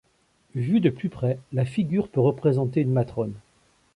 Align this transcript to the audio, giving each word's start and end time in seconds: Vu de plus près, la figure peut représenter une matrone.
Vu 0.55 0.79
de 0.79 0.89
plus 0.89 1.09
près, 1.09 1.37
la 1.53 1.63
figure 1.63 2.07
peut 2.07 2.21
représenter 2.21 2.81
une 2.81 2.89
matrone. 2.91 3.35